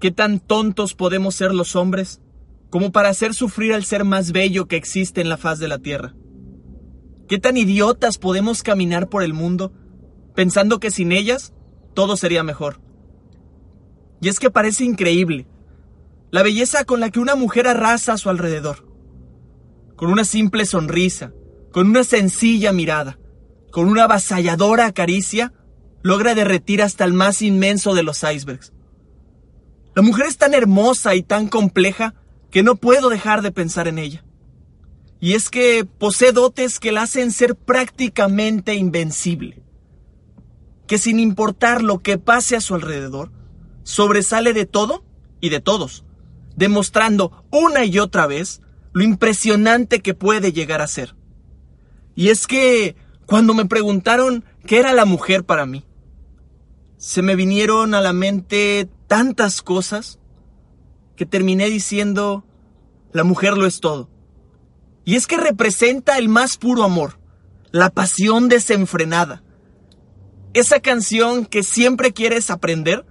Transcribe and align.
¿Qué 0.00 0.10
tan 0.10 0.40
tontos 0.40 0.94
podemos 0.94 1.34
ser 1.34 1.52
los 1.52 1.76
hombres 1.76 2.22
como 2.70 2.90
para 2.90 3.10
hacer 3.10 3.34
sufrir 3.34 3.74
al 3.74 3.84
ser 3.84 4.04
más 4.04 4.32
bello 4.32 4.66
que 4.66 4.76
existe 4.76 5.20
en 5.20 5.28
la 5.28 5.36
faz 5.36 5.58
de 5.58 5.68
la 5.68 5.78
tierra? 5.78 6.14
¿Qué 7.28 7.38
tan 7.38 7.58
idiotas 7.58 8.16
podemos 8.16 8.62
caminar 8.62 9.10
por 9.10 9.22
el 9.22 9.34
mundo 9.34 9.74
pensando 10.34 10.80
que 10.80 10.90
sin 10.90 11.12
ellas 11.12 11.52
todo 11.92 12.16
sería 12.16 12.42
mejor? 12.42 12.80
Y 14.22 14.30
es 14.30 14.38
que 14.38 14.50
parece 14.50 14.84
increíble 14.84 15.46
la 16.30 16.42
belleza 16.42 16.84
con 16.84 17.00
la 17.00 17.10
que 17.10 17.20
una 17.20 17.34
mujer 17.34 17.66
arrasa 17.68 18.14
a 18.14 18.18
su 18.18 18.30
alrededor. 18.30 18.86
Con 19.96 20.10
una 20.10 20.24
simple 20.24 20.64
sonrisa, 20.64 21.34
con 21.72 21.88
una 21.88 22.04
sencilla 22.04 22.72
mirada, 22.72 23.18
con 23.70 23.86
una 23.86 24.04
avasalladora 24.04 24.92
caricia, 24.92 25.52
logra 26.02 26.34
derretir 26.34 26.82
hasta 26.82 27.04
el 27.04 27.12
más 27.12 27.42
inmenso 27.42 27.94
de 27.94 28.02
los 28.02 28.22
icebergs. 28.22 28.72
La 30.00 30.06
mujer 30.06 30.24
es 30.28 30.38
tan 30.38 30.54
hermosa 30.54 31.14
y 31.14 31.22
tan 31.22 31.46
compleja 31.46 32.14
que 32.50 32.62
no 32.62 32.76
puedo 32.76 33.10
dejar 33.10 33.42
de 33.42 33.52
pensar 33.52 33.86
en 33.86 33.98
ella. 33.98 34.24
Y 35.20 35.34
es 35.34 35.50
que 35.50 35.84
posee 35.84 36.32
dotes 36.32 36.80
que 36.80 36.90
la 36.90 37.02
hacen 37.02 37.30
ser 37.30 37.54
prácticamente 37.54 38.76
invencible. 38.76 39.62
Que 40.86 40.96
sin 40.96 41.20
importar 41.20 41.82
lo 41.82 41.98
que 41.98 42.16
pase 42.16 42.56
a 42.56 42.62
su 42.62 42.74
alrededor, 42.74 43.30
sobresale 43.82 44.54
de 44.54 44.64
todo 44.64 45.04
y 45.38 45.50
de 45.50 45.60
todos, 45.60 46.06
demostrando 46.56 47.44
una 47.50 47.84
y 47.84 47.98
otra 47.98 48.26
vez 48.26 48.62
lo 48.94 49.04
impresionante 49.04 50.00
que 50.00 50.14
puede 50.14 50.50
llegar 50.50 50.80
a 50.80 50.86
ser. 50.86 51.14
Y 52.14 52.30
es 52.30 52.46
que 52.46 52.96
cuando 53.26 53.52
me 53.52 53.66
preguntaron 53.66 54.46
qué 54.64 54.78
era 54.78 54.94
la 54.94 55.04
mujer 55.04 55.44
para 55.44 55.66
mí, 55.66 55.84
se 56.96 57.20
me 57.20 57.36
vinieron 57.36 57.92
a 57.92 58.00
la 58.00 58.14
mente 58.14 58.88
tantas 59.10 59.60
cosas 59.60 60.20
que 61.16 61.26
terminé 61.26 61.66
diciendo, 61.66 62.44
la 63.12 63.24
mujer 63.24 63.58
lo 63.58 63.66
es 63.66 63.80
todo. 63.80 64.08
Y 65.04 65.16
es 65.16 65.26
que 65.26 65.36
representa 65.36 66.16
el 66.16 66.28
más 66.28 66.56
puro 66.56 66.84
amor, 66.84 67.18
la 67.72 67.90
pasión 67.90 68.48
desenfrenada. 68.48 69.42
Esa 70.54 70.78
canción 70.78 71.44
que 71.44 71.64
siempre 71.64 72.12
quieres 72.12 72.50
aprender, 72.50 73.04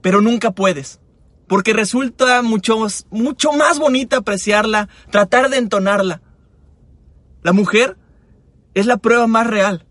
pero 0.00 0.22
nunca 0.22 0.52
puedes. 0.52 0.98
Porque 1.46 1.74
resulta 1.74 2.40
mucho, 2.40 2.78
mucho 3.10 3.52
más 3.52 3.78
bonita 3.78 4.16
apreciarla, 4.16 4.88
tratar 5.10 5.50
de 5.50 5.58
entonarla. 5.58 6.22
La 7.42 7.52
mujer 7.52 7.98
es 8.72 8.86
la 8.86 8.96
prueba 8.96 9.26
más 9.26 9.46
real 9.46 9.84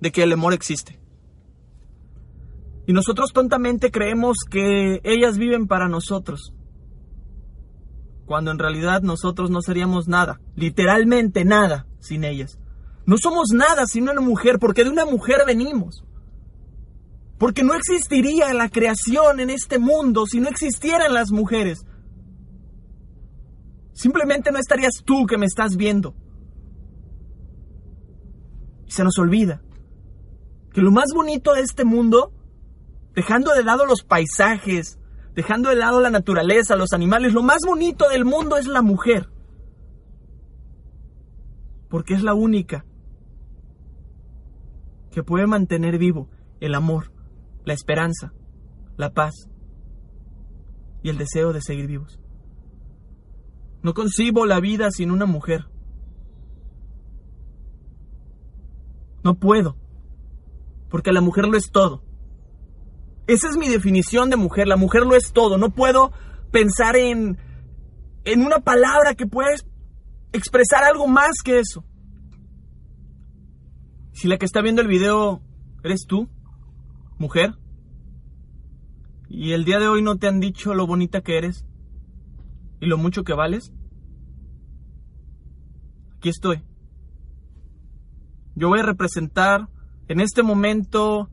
de 0.00 0.12
que 0.12 0.22
el 0.22 0.32
amor 0.32 0.54
existe. 0.54 1.00
Y 2.86 2.92
nosotros 2.92 3.32
tontamente 3.32 3.90
creemos 3.90 4.38
que 4.48 5.00
ellas 5.04 5.38
viven 5.38 5.66
para 5.66 5.88
nosotros. 5.88 6.52
Cuando 8.26 8.50
en 8.50 8.58
realidad 8.58 9.02
nosotros 9.02 9.50
no 9.50 9.62
seríamos 9.62 10.08
nada, 10.08 10.40
literalmente 10.54 11.44
nada, 11.44 11.86
sin 11.98 12.24
ellas. 12.24 12.58
No 13.06 13.16
somos 13.18 13.50
nada 13.52 13.86
sin 13.86 14.08
una 14.08 14.20
mujer, 14.20 14.58
porque 14.58 14.84
de 14.84 14.90
una 14.90 15.04
mujer 15.04 15.42
venimos. 15.46 16.04
Porque 17.38 17.62
no 17.62 17.74
existiría 17.74 18.52
la 18.54 18.68
creación 18.68 19.40
en 19.40 19.50
este 19.50 19.78
mundo 19.78 20.26
si 20.26 20.40
no 20.40 20.48
existieran 20.48 21.12
las 21.12 21.30
mujeres. 21.30 21.84
Simplemente 23.92 24.50
no 24.50 24.58
estarías 24.58 25.02
tú 25.04 25.26
que 25.26 25.38
me 25.38 25.46
estás 25.46 25.76
viendo. 25.76 26.14
Y 28.86 28.90
se 28.90 29.04
nos 29.04 29.18
olvida 29.18 29.62
que 30.72 30.82
lo 30.82 30.90
más 30.90 31.06
bonito 31.14 31.54
de 31.54 31.60
este 31.60 31.84
mundo 31.84 32.33
dejando 33.14 33.52
de 33.52 33.64
lado 33.64 33.86
los 33.86 34.02
paisajes, 34.02 34.98
dejando 35.34 35.70
de 35.70 35.76
lado 35.76 36.00
la 36.00 36.10
naturaleza, 36.10 36.76
los 36.76 36.92
animales, 36.92 37.32
lo 37.32 37.42
más 37.42 37.58
bonito 37.66 38.08
del 38.08 38.24
mundo 38.24 38.56
es 38.56 38.66
la 38.66 38.82
mujer. 38.82 39.28
Porque 41.88 42.14
es 42.14 42.22
la 42.22 42.34
única 42.34 42.84
que 45.10 45.22
puede 45.22 45.46
mantener 45.46 45.98
vivo 45.98 46.28
el 46.60 46.74
amor, 46.74 47.12
la 47.64 47.72
esperanza, 47.72 48.32
la 48.96 49.12
paz 49.12 49.48
y 51.02 51.08
el 51.08 51.18
deseo 51.18 51.52
de 51.52 51.60
seguir 51.60 51.86
vivos. 51.86 52.18
No 53.82 53.94
concibo 53.94 54.46
la 54.46 54.60
vida 54.60 54.90
sin 54.90 55.10
una 55.10 55.26
mujer. 55.26 55.66
No 59.22 59.34
puedo, 59.36 59.76
porque 60.88 61.12
la 61.12 61.20
mujer 61.20 61.46
lo 61.46 61.56
es 61.56 61.70
todo. 61.70 62.02
Esa 63.26 63.48
es 63.48 63.56
mi 63.56 63.68
definición 63.68 64.30
de 64.30 64.36
mujer. 64.36 64.68
La 64.68 64.76
mujer 64.76 65.02
lo 65.02 65.14
es 65.14 65.32
todo. 65.32 65.56
No 65.56 65.70
puedo 65.70 66.12
pensar 66.50 66.96
en, 66.96 67.38
en 68.24 68.44
una 68.44 68.60
palabra 68.60 69.14
que 69.14 69.26
pueda 69.26 69.50
expresar 70.32 70.84
algo 70.84 71.06
más 71.06 71.36
que 71.44 71.58
eso. 71.58 71.84
Si 74.12 74.28
la 74.28 74.36
que 74.36 74.44
está 74.44 74.60
viendo 74.60 74.82
el 74.82 74.88
video 74.88 75.42
eres 75.82 76.06
tú, 76.06 76.28
mujer, 77.18 77.54
y 79.28 79.52
el 79.52 79.64
día 79.64 79.78
de 79.78 79.88
hoy 79.88 80.02
no 80.02 80.16
te 80.16 80.28
han 80.28 80.38
dicho 80.38 80.74
lo 80.74 80.86
bonita 80.86 81.20
que 81.20 81.38
eres 81.38 81.66
y 82.80 82.86
lo 82.86 82.98
mucho 82.98 83.24
que 83.24 83.34
vales, 83.34 83.72
aquí 86.16 86.28
estoy. 86.28 86.62
Yo 88.54 88.68
voy 88.68 88.80
a 88.80 88.84
representar 88.84 89.68
en 90.06 90.20
este 90.20 90.42
momento 90.42 91.28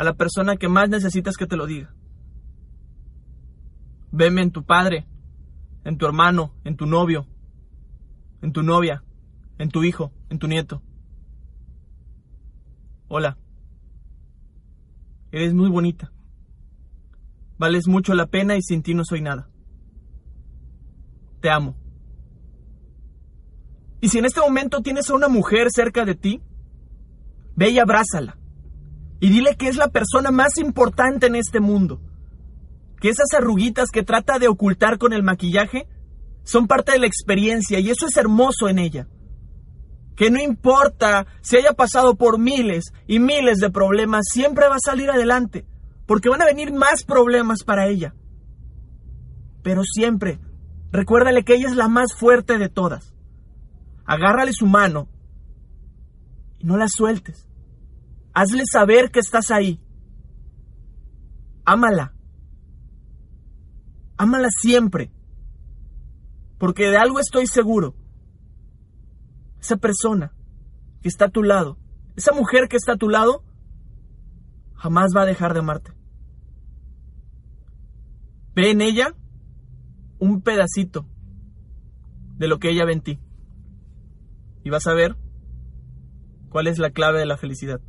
a 0.00 0.02
la 0.02 0.14
persona 0.14 0.56
que 0.56 0.66
más 0.66 0.88
necesitas 0.88 1.36
que 1.36 1.46
te 1.46 1.58
lo 1.58 1.66
diga. 1.66 1.94
Veme 4.10 4.40
en 4.40 4.50
tu 4.50 4.64
padre, 4.64 5.06
en 5.84 5.98
tu 5.98 6.06
hermano, 6.06 6.54
en 6.64 6.74
tu 6.78 6.86
novio, 6.86 7.26
en 8.40 8.50
tu 8.54 8.62
novia, 8.62 9.04
en 9.58 9.68
tu 9.68 9.84
hijo, 9.84 10.10
en 10.30 10.38
tu 10.38 10.48
nieto. 10.48 10.80
Hola. 13.08 13.36
Eres 15.32 15.52
muy 15.52 15.68
bonita. 15.68 16.10
Vales 17.58 17.86
mucho 17.86 18.14
la 18.14 18.24
pena 18.24 18.56
y 18.56 18.62
sin 18.62 18.82
ti 18.82 18.94
no 18.94 19.04
soy 19.04 19.20
nada. 19.20 19.50
Te 21.42 21.50
amo. 21.50 21.76
Y 24.00 24.08
si 24.08 24.16
en 24.16 24.24
este 24.24 24.40
momento 24.40 24.80
tienes 24.80 25.10
a 25.10 25.14
una 25.14 25.28
mujer 25.28 25.66
cerca 25.70 26.06
de 26.06 26.14
ti, 26.14 26.40
ve 27.54 27.68
y 27.68 27.78
abrázala. 27.78 28.39
Y 29.20 29.28
dile 29.28 29.56
que 29.56 29.68
es 29.68 29.76
la 29.76 29.88
persona 29.88 30.30
más 30.30 30.56
importante 30.56 31.26
en 31.26 31.36
este 31.36 31.60
mundo. 31.60 32.00
Que 33.00 33.10
esas 33.10 33.32
arruguitas 33.36 33.90
que 33.90 34.02
trata 34.02 34.38
de 34.38 34.48
ocultar 34.48 34.98
con 34.98 35.12
el 35.12 35.22
maquillaje 35.22 35.86
son 36.42 36.66
parte 36.66 36.92
de 36.92 36.98
la 36.98 37.06
experiencia 37.06 37.78
y 37.78 37.90
eso 37.90 38.06
es 38.06 38.16
hermoso 38.16 38.68
en 38.68 38.78
ella. 38.78 39.06
Que 40.16 40.30
no 40.30 40.40
importa 40.40 41.26
si 41.42 41.56
haya 41.56 41.72
pasado 41.72 42.14
por 42.16 42.38
miles 42.38 42.92
y 43.06 43.20
miles 43.20 43.58
de 43.58 43.70
problemas, 43.70 44.24
siempre 44.30 44.68
va 44.68 44.76
a 44.76 44.84
salir 44.84 45.10
adelante. 45.10 45.66
Porque 46.06 46.28
van 46.28 46.42
a 46.42 46.46
venir 46.46 46.72
más 46.72 47.04
problemas 47.04 47.62
para 47.62 47.86
ella. 47.86 48.14
Pero 49.62 49.82
siempre, 49.84 50.40
recuérdale 50.90 51.44
que 51.44 51.54
ella 51.54 51.68
es 51.68 51.76
la 51.76 51.88
más 51.88 52.14
fuerte 52.18 52.58
de 52.58 52.68
todas. 52.68 53.14
Agárrale 54.06 54.52
su 54.52 54.66
mano 54.66 55.08
y 56.58 56.64
no 56.64 56.76
la 56.76 56.88
sueltes. 56.88 57.49
Hazle 58.32 58.62
saber 58.70 59.10
que 59.10 59.20
estás 59.20 59.50
ahí. 59.50 59.80
Ámala. 61.64 62.14
Ámala 64.16 64.48
siempre. 64.50 65.12
Porque 66.58 66.84
de 66.84 66.96
algo 66.96 67.18
estoy 67.20 67.46
seguro. 67.46 67.94
Esa 69.60 69.76
persona 69.76 70.32
que 71.02 71.08
está 71.08 71.26
a 71.26 71.30
tu 71.30 71.42
lado, 71.42 71.78
esa 72.16 72.32
mujer 72.32 72.68
que 72.68 72.76
está 72.76 72.92
a 72.92 72.96
tu 72.96 73.08
lado, 73.08 73.44
jamás 74.74 75.12
va 75.16 75.22
a 75.22 75.26
dejar 75.26 75.52
de 75.54 75.60
amarte. 75.60 75.92
Ve 78.54 78.70
en 78.70 78.80
ella 78.80 79.14
un 80.18 80.42
pedacito 80.42 81.06
de 82.36 82.48
lo 82.48 82.58
que 82.58 82.70
ella 82.70 82.84
ve 82.84 82.92
en 82.92 83.00
ti. 83.00 83.20
Y 84.64 84.70
vas 84.70 84.86
a 84.86 84.94
ver 84.94 85.16
cuál 86.50 86.66
es 86.66 86.78
la 86.78 86.90
clave 86.90 87.18
de 87.18 87.26
la 87.26 87.36
felicidad. 87.36 87.80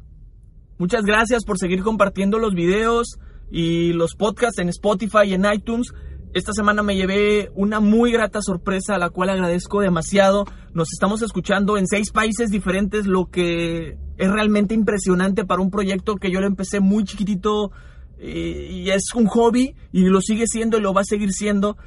Muchas 0.81 1.04
gracias 1.04 1.45
por 1.45 1.60
seguir 1.60 1.83
compartiendo 1.83 2.39
los 2.39 2.56
videos 2.56 3.19
y 3.51 3.94
los 3.94 4.16
podcasts 4.16 4.57
en 4.57 4.68
Spotify 4.69 5.25
y 5.28 5.33
en 5.36 5.45
iTunes. 5.45 5.94
Esta 6.33 6.54
semana 6.54 6.81
me 6.81 6.95
llevé 6.95 7.51
una 7.54 7.80
muy 7.80 8.12
grata 8.12 8.42
sorpresa 8.42 8.95
a 8.95 8.98
la 8.98 9.12
cual 9.12 9.30
agradezco 9.30 9.81
demasiado. 9.81 10.44
Nos 10.74 10.92
estamos 10.92 11.22
escuchando 11.22 11.78
en 11.78 11.86
seis 11.86 12.10
países 12.10 12.50
diferentes, 12.50 13.06
lo 13.06 13.30
que 13.30 14.00
es 14.18 14.31
realmente 14.31 14.74
impresionante 14.74 15.45
para 15.45 15.62
un 15.62 15.69
proyecto 15.69 16.16
que 16.16 16.31
yo 16.31 16.42
lo 16.42 16.48
empecé 16.48 16.80
muy 16.80 17.04
chiquitito 17.04 17.69
eh, 18.18 18.69
y 18.72 18.89
es 18.89 19.13
un 19.13 19.27
hobby 19.27 19.75
y 19.92 20.06
lo 20.06 20.19
sigue 20.19 20.48
siendo 20.48 20.80
y 20.80 20.81
lo 20.81 20.95
va 20.95 21.01
a 21.01 21.06
seguir 21.06 21.31
siendo. 21.31 21.77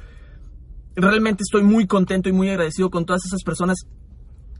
Realmente 0.95 1.43
estoy 1.45 1.63
muy 1.63 1.85
contento 1.85 2.29
y 2.29 2.31
muy 2.31 2.47
agradecido 2.47 2.89
con 2.89 3.05
todas 3.05 3.25
esas 3.25 3.43
personas, 3.43 3.89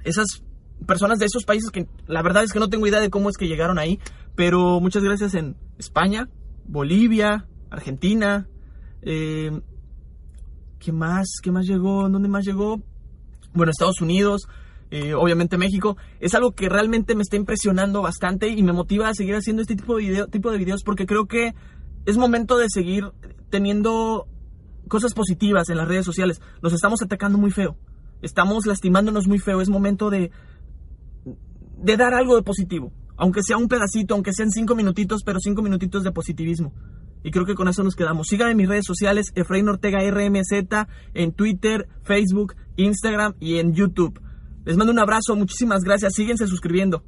esas 0.03 0.43
personas 0.85 1.19
de 1.19 1.25
esos 1.25 1.45
países 1.45 1.71
que 1.71 1.87
la 2.07 2.21
verdad 2.21 2.43
es 2.43 2.51
que 2.51 2.59
no 2.59 2.69
tengo 2.69 2.87
idea 2.87 2.99
de 2.99 3.09
cómo 3.09 3.29
es 3.29 3.37
que 3.37 3.47
llegaron 3.47 3.79
ahí, 3.79 3.99
pero 4.35 4.79
muchas 4.79 5.03
gracias 5.03 5.33
en 5.33 5.55
España, 5.77 6.29
Bolivia, 6.65 7.47
Argentina, 7.69 8.47
Eh, 9.07 9.51
¿Qué 10.79 10.91
más? 10.91 11.27
¿Qué 11.41 11.51
más 11.51 11.65
llegó? 11.65 12.09
¿Dónde 12.09 12.27
más 12.27 12.45
llegó? 12.45 12.79
Bueno, 13.53 13.71
Estados 13.71 14.01
Unidos, 14.01 14.47
eh, 14.91 15.13
obviamente 15.13 15.57
México. 15.57 15.97
Es 16.19 16.35
algo 16.35 16.51
que 16.51 16.69
realmente 16.69 17.15
me 17.15 17.21
está 17.23 17.37
impresionando 17.37 18.01
bastante 18.01 18.49
y 18.49 18.61
me 18.61 18.73
motiva 18.73 19.09
a 19.09 19.13
seguir 19.13 19.35
haciendo 19.35 19.61
este 19.61 19.75
tipo 19.75 19.95
de, 19.97 20.03
video, 20.03 20.27
tipo 20.27 20.51
de 20.51 20.57
videos 20.57 20.83
porque 20.83 21.05
creo 21.05 21.25
que 21.25 21.53
es 22.05 22.17
momento 22.17 22.57
de 22.57 22.67
seguir 22.69 23.11
teniendo 23.49 24.27
cosas 24.87 25.13
positivas 25.13 25.69
en 25.69 25.77
las 25.77 25.87
redes 25.87 26.05
sociales. 26.05 26.39
Nos 26.61 26.73
estamos 26.73 27.01
atacando 27.01 27.37
muy 27.37 27.51
feo. 27.51 27.77
Estamos 28.21 28.65
lastimándonos 28.67 29.27
muy 29.27 29.39
feo. 29.39 29.61
Es 29.61 29.69
momento 29.69 30.09
de, 30.09 30.29
de 31.85 31.97
dar 31.97 32.15
algo 32.15 32.35
de 32.35 32.41
positivo. 32.41 32.91
Aunque 33.15 33.41
sea 33.43 33.57
un 33.57 33.67
pedacito, 33.67 34.15
aunque 34.15 34.33
sean 34.33 34.49
cinco 34.49 34.75
minutitos, 34.75 35.21
pero 35.23 35.39
cinco 35.39 35.61
minutitos 35.61 36.03
de 36.03 36.11
positivismo. 36.11 36.73
Y 37.23 37.29
creo 37.31 37.45
que 37.45 37.53
con 37.53 37.67
eso 37.67 37.83
nos 37.83 37.95
quedamos. 37.95 38.27
Síganme 38.27 38.51
en 38.51 38.57
mis 38.57 38.67
redes 38.67 38.85
sociales, 38.85 39.31
Efraín 39.35 39.69
Ortega 39.69 39.99
RMZ, 39.99 40.87
en 41.13 41.31
Twitter, 41.31 41.87
Facebook, 42.03 42.55
Instagram 42.75 43.35
y 43.39 43.59
en 43.59 43.73
YouTube. 43.73 44.19
Les 44.65 44.77
mando 44.77 44.91
un 44.91 44.99
abrazo, 44.99 45.35
muchísimas 45.35 45.83
gracias. 45.83 46.13
Síguense 46.15 46.47
suscribiendo. 46.47 47.03